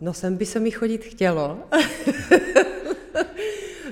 No 0.00 0.12
sem 0.12 0.36
by 0.36 0.46
se 0.46 0.60
mi 0.60 0.70
chodit 0.70 1.04
chtělo. 1.04 1.58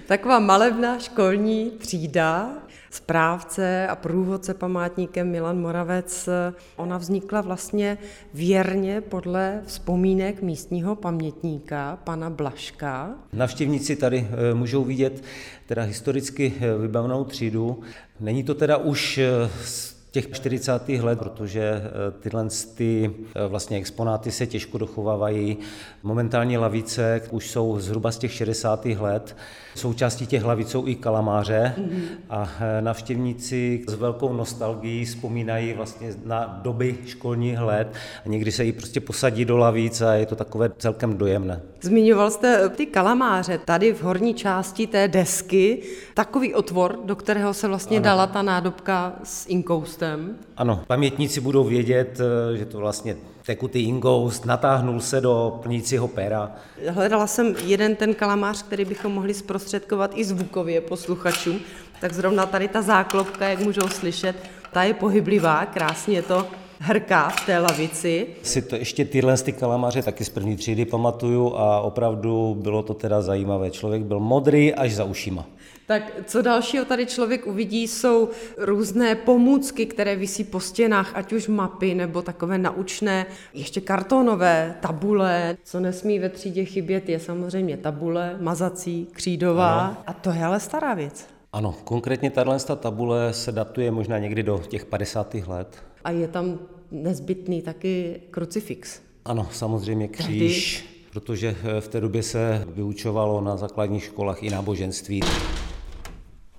Taková 0.06 0.38
malebná 0.38 0.98
školní 0.98 1.70
třída, 1.70 2.50
správce 2.90 3.86
a 3.86 3.96
průvodce 3.96 4.54
památníkem 4.54 5.30
Milan 5.30 5.60
Moravec. 5.60 6.28
Ona 6.76 6.98
vznikla 6.98 7.40
vlastně 7.40 7.98
věrně 8.34 9.00
podle 9.00 9.62
vzpomínek 9.66 10.42
místního 10.42 10.96
pamětníka, 10.96 11.98
pana 12.04 12.30
Blaška. 12.30 13.14
Navštěvníci 13.32 13.96
tady 13.96 14.28
eh, 14.30 14.54
můžou 14.54 14.84
vidět 14.84 15.24
teda 15.66 15.82
historicky 15.82 16.54
eh, 16.60 16.78
vybavenou 16.78 17.24
třídu. 17.24 17.80
Není 18.20 18.44
to 18.44 18.54
teda 18.54 18.76
už 18.76 19.20
z 19.64 19.92
eh, 19.92 19.97
těch 20.10 20.30
40. 20.30 20.88
let, 20.88 21.18
protože 21.18 21.60
eh, 21.60 22.10
tyhle 22.20 22.48
ty 22.74 23.10
eh, 23.34 23.48
vlastně 23.48 23.76
exponáty 23.76 24.30
se 24.30 24.46
těžko 24.46 24.78
dochovávají. 24.78 25.56
Momentální 26.02 26.58
lavice 26.58 27.22
už 27.30 27.50
jsou 27.50 27.80
zhruba 27.80 28.10
z 28.10 28.18
těch 28.18 28.32
60. 28.32 28.86
let. 28.86 29.36
Součástí 29.74 30.26
těch 30.26 30.44
lavic 30.44 30.70
jsou 30.70 30.86
i 30.86 30.94
kalamáře 30.94 31.74
mm-hmm. 31.78 32.00
a 32.30 32.50
eh, 32.60 32.82
navštěvníci 32.82 33.84
s 33.88 33.94
velkou 33.94 34.32
nostalgií 34.32 35.04
vzpomínají 35.04 35.72
vlastně 35.72 36.14
na 36.24 36.60
doby 36.62 36.98
školních 37.06 37.58
let 37.58 37.92
a 38.26 38.28
někdy 38.28 38.52
se 38.52 38.64
jí 38.64 38.72
prostě 38.72 39.00
posadí 39.00 39.44
do 39.44 39.56
lavíc 39.56 40.00
a 40.00 40.14
je 40.14 40.26
to 40.26 40.36
takové 40.36 40.70
celkem 40.78 41.16
dojemné. 41.16 41.60
Zmiňoval 41.80 42.30
jste 42.30 42.68
ty 42.68 42.86
kalamáře. 42.86 43.58
Tady 43.64 43.92
v 43.92 44.02
horní 44.02 44.34
části 44.34 44.86
té 44.86 45.08
desky 45.08 45.82
takový 46.14 46.54
otvor, 46.54 46.98
do 47.04 47.16
kterého 47.16 47.54
se 47.54 47.68
vlastně 47.68 47.96
ano. 47.96 48.04
dala 48.04 48.26
ta 48.26 48.42
nádobka 48.42 49.12
s 49.24 49.46
inkoustem. 49.46 50.36
Ano, 50.56 50.80
pamětníci 50.86 51.40
budou 51.40 51.64
vědět, 51.64 52.20
eh, 52.20 52.56
že 52.56 52.66
to 52.66 52.78
vlastně 52.78 53.16
tekutý 53.46 53.82
ingoust 53.82 54.44
natáhnul 54.46 55.00
se 55.00 55.20
do 55.20 55.58
plnícího 55.62 56.08
pera. 56.08 56.52
Hledala 56.88 57.26
jsem 57.26 57.54
jeden 57.64 57.96
ten 57.96 58.14
kalamář, 58.14 58.62
který 58.62 58.84
bychom 58.84 59.12
mohli 59.12 59.34
zprostředkovat 59.34 60.10
i 60.14 60.24
zvukově 60.24 60.80
posluchačům. 60.80 61.60
Tak 62.00 62.12
zrovna 62.12 62.46
tady 62.46 62.68
ta 62.68 62.82
záklopka, 62.82 63.48
jak 63.48 63.58
můžou 63.58 63.88
slyšet, 63.88 64.36
ta 64.72 64.82
je 64.82 64.94
pohyblivá, 64.94 65.66
krásně 65.66 66.22
to 66.22 66.46
hrká 66.80 67.28
v 67.28 67.46
té 67.46 67.58
lavici. 67.58 68.26
Si 68.42 68.62
to 68.62 68.76
ještě 68.76 69.04
tyhle 69.04 69.36
ty 69.36 69.52
kalamáře 69.52 70.02
taky 70.02 70.24
z 70.24 70.28
první 70.28 70.56
třídy 70.56 70.84
pamatuju 70.84 71.54
a 71.54 71.80
opravdu 71.80 72.56
bylo 72.60 72.82
to 72.82 72.94
teda 72.94 73.22
zajímavé. 73.22 73.70
Člověk 73.70 74.02
byl 74.02 74.20
modrý 74.20 74.74
až 74.74 74.94
za 74.94 75.04
ušima. 75.04 75.46
Tak 75.86 76.12
co 76.24 76.42
dalšího 76.42 76.84
tady 76.84 77.06
člověk 77.06 77.46
uvidí, 77.46 77.88
jsou 77.88 78.28
různé 78.58 79.14
pomůcky, 79.14 79.86
které 79.86 80.16
visí 80.16 80.44
po 80.44 80.60
stěnách, 80.60 81.12
ať 81.14 81.32
už 81.32 81.48
mapy 81.48 81.94
nebo 81.94 82.22
takové 82.22 82.58
naučné, 82.58 83.26
ještě 83.54 83.80
kartonové, 83.80 84.74
tabule. 84.80 85.56
Co 85.64 85.80
nesmí 85.80 86.18
ve 86.18 86.28
třídě 86.28 86.64
chybět, 86.64 87.08
je 87.08 87.20
samozřejmě 87.20 87.76
tabule, 87.76 88.36
mazací, 88.40 89.08
křídová. 89.12 89.78
Ano. 89.80 89.96
A 90.06 90.12
to 90.12 90.30
je 90.30 90.44
ale 90.44 90.60
stará 90.60 90.94
věc. 90.94 91.37
Ano, 91.52 91.74
konkrétně 91.84 92.30
tahle 92.30 92.58
tabule 92.60 93.32
se 93.32 93.52
datuje 93.52 93.90
možná 93.90 94.18
někdy 94.18 94.42
do 94.42 94.58
těch 94.58 94.84
50. 94.84 95.34
let. 95.34 95.84
A 96.04 96.10
je 96.10 96.28
tam 96.28 96.58
nezbytný 96.90 97.62
taky 97.62 98.20
krucifix. 98.30 99.00
Ano, 99.24 99.48
samozřejmě 99.52 100.08
kříž, 100.08 100.76
Tehdy... 100.76 101.10
protože 101.12 101.56
v 101.80 101.88
té 101.88 102.00
době 102.00 102.22
se 102.22 102.66
vyučovalo 102.74 103.40
na 103.40 103.56
základních 103.56 104.04
školách 104.04 104.42
i 104.42 104.50
náboženství. 104.50 105.20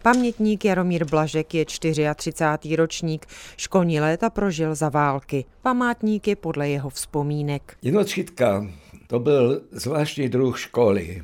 Pamětník 0.03 0.65
Jaromír 0.65 1.05
Blažek 1.05 1.53
je 1.53 1.65
34. 1.65 2.75
ročník, 2.75 3.25
školní 3.57 3.99
léta 3.99 4.29
prožil 4.29 4.75
za 4.75 4.89
války. 4.89 5.45
Památník 5.61 6.27
je 6.27 6.35
podle 6.35 6.69
jeho 6.69 6.89
vzpomínek. 6.89 7.77
Jednotřídka 7.81 8.67
to 9.07 9.19
byl 9.19 9.61
zvláštní 9.71 10.29
druh 10.29 10.59
školy. 10.59 11.21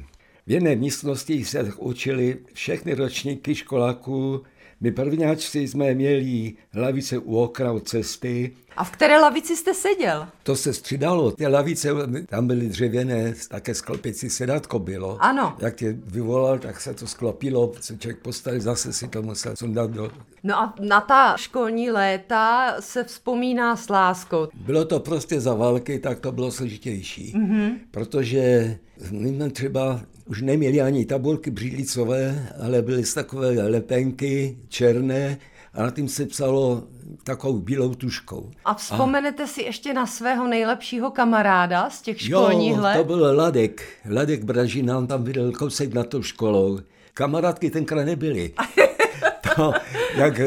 V 0.47 0.51
jedné 0.51 0.75
místnosti 0.75 1.45
se 1.45 1.73
učili 1.77 2.37
všechny 2.53 2.93
ročníky 2.93 3.55
školáků 3.55 4.41
my 4.81 4.91
prvňáčci 4.91 5.67
jsme 5.67 5.93
měli 5.93 6.53
lavice 6.75 7.17
u 7.17 7.35
okna 7.37 7.71
od 7.71 7.87
cesty. 7.87 8.55
A 8.77 8.83
v 8.83 8.91
které 8.91 9.19
lavici 9.19 9.55
jste 9.55 9.73
seděl? 9.73 10.27
To 10.43 10.55
se 10.55 10.73
střídalo. 10.73 11.31
Ty 11.31 11.47
lavice, 11.47 11.89
tam 12.27 12.47
byly 12.47 12.67
dřevěné, 12.67 13.33
také 13.49 13.73
sklopicí 13.73 14.29
sedátko 14.29 14.79
bylo. 14.79 15.17
Ano. 15.19 15.57
Jak 15.59 15.75
tě 15.75 15.97
vyvolal, 16.05 16.59
tak 16.59 16.81
se 16.81 16.93
to 16.93 17.07
sklopilo, 17.07 17.73
se 17.79 17.97
člověk 17.97 18.19
postavil, 18.19 18.61
zase 18.61 18.93
si 18.93 19.07
to 19.07 19.21
musel 19.21 19.55
sundat 19.55 19.91
do... 19.91 20.11
No 20.43 20.59
a 20.59 20.73
na 20.79 21.01
ta 21.01 21.37
školní 21.37 21.91
léta 21.91 22.75
se 22.79 23.03
vzpomíná 23.03 23.75
s 23.75 23.89
láskou. 23.89 24.47
Bylo 24.53 24.85
to 24.85 24.99
prostě 24.99 25.41
za 25.41 25.53
války, 25.53 25.99
tak 25.99 26.19
to 26.19 26.31
bylo 26.31 26.51
složitější. 26.51 27.33
Mm-hmm. 27.33 27.77
Protože 27.91 28.77
my 29.11 29.29
jsme 29.29 29.49
třeba 29.49 30.01
už 30.25 30.41
neměli 30.41 30.81
ani 30.81 31.05
tabulky 31.05 31.51
břídlicové, 31.51 32.49
ale 32.63 32.81
byly 32.81 33.03
takové 33.13 33.47
lepenky 33.49 34.57
černé 34.67 35.37
a 35.73 35.83
na 35.83 35.91
tím 35.91 36.07
se 36.07 36.25
psalo 36.25 36.83
takovou 37.23 37.59
bílou 37.59 37.95
tuškou. 37.95 38.51
A 38.65 38.73
vzpomenete 38.73 39.43
a... 39.43 39.47
si 39.47 39.61
ještě 39.61 39.93
na 39.93 40.05
svého 40.05 40.47
nejlepšího 40.47 41.11
kamaráda 41.11 41.89
z 41.89 42.01
těch 42.01 42.21
školních 42.21 42.75
jo, 42.75 42.81
let? 42.81 42.97
to 42.97 43.03
byl 43.03 43.35
Ladek. 43.37 43.83
Ladek 44.09 44.43
Bražina, 44.43 44.97
on 44.97 45.07
tam 45.07 45.23
viděl 45.23 45.51
kousek 45.51 45.93
na 45.93 46.03
to 46.03 46.21
školou. 46.21 46.79
Kamarádky 47.13 47.69
tenkrát 47.69 48.03
nebyly. 48.03 48.53
to, 49.55 49.73
jak 50.15 50.41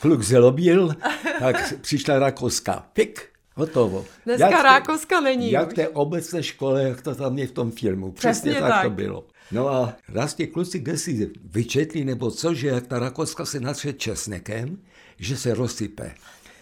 kluk 0.00 0.22
zelobil, 0.22 0.94
tak 1.38 1.74
přišla 1.80 2.18
Rakouska. 2.18 2.86
Pik, 2.92 3.28
Hotovo. 3.58 4.04
Dneska 4.24 4.50
jak 4.50 4.62
Rákouska 4.62 5.20
není 5.20 5.50
Jak 5.50 5.70
v 5.70 5.74
té 5.74 5.88
obecné 5.88 6.42
škole, 6.42 6.82
jak 6.82 7.02
to 7.02 7.14
tam 7.14 7.38
je 7.38 7.46
v 7.46 7.52
tom 7.52 7.70
filmu. 7.70 8.12
Přesně, 8.12 8.50
Přesně 8.50 8.60
tak, 8.60 8.70
tak 8.70 8.82
to 8.84 8.90
bylo. 8.90 9.24
No 9.52 9.68
a 9.68 9.96
raz 10.08 10.34
ti 10.34 10.46
kluci 10.46 10.78
kde 10.78 10.98
si 10.98 11.30
vyčetli, 11.44 12.04
nebo 12.04 12.30
co, 12.30 12.54
že 12.54 12.68
jak 12.68 12.86
ta 12.86 12.98
Rakouska 12.98 13.44
se 13.44 13.60
natře 13.60 13.92
česnekem, 13.92 14.78
že 15.18 15.36
se 15.36 15.54
rozsype. 15.54 16.14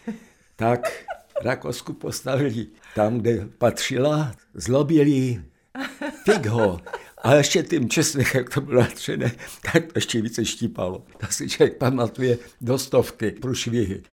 Tak 0.58 1.04
Rakousku 1.44 1.92
postavili 1.92 2.66
tam, 2.94 3.18
kde 3.18 3.48
patřila, 3.58 4.34
zlobili, 4.54 5.42
fig 6.24 6.46
ho. 6.46 6.80
A 7.22 7.34
ještě 7.34 7.62
tím 7.62 7.88
česnekem, 7.88 8.38
jak 8.38 8.54
to 8.54 8.60
bylo 8.60 8.80
natřené, 8.80 9.32
tak 9.72 9.84
to 9.86 9.92
ještě 9.94 10.20
více 10.20 10.44
štípalo. 10.44 11.04
To 11.18 11.26
si 11.30 11.48
člověk 11.48 11.76
pamatuje 11.76 12.38
do 12.60 12.78
stovky 12.78 13.30
průšvihy. 13.30 14.02